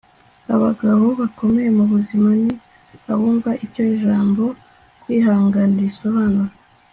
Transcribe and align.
abagabo 0.55 1.05
bakomeye 1.19 1.69
mubuzima 1.77 2.29
ni 2.43 2.53
abumva 3.11 3.51
icyo 3.65 3.83
ijambo 3.95 4.43
kwihangana 5.01 5.77
risobanura 5.87 6.53